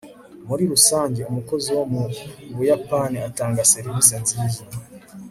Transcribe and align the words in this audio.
muri 0.47 0.63
rusange, 0.71 1.19
umukozi 1.31 1.69
wo 1.77 1.83
mu 1.93 2.03
buyapani 2.55 3.17
atanga 3.29 3.69
serivisi 3.73 4.13
nziza 4.23 4.61